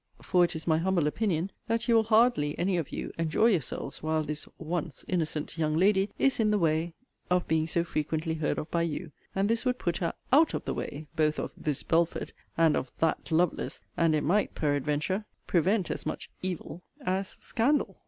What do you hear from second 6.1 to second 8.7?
is in the way of being so frequently heard